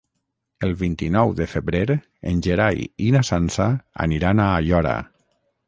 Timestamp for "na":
3.19-3.23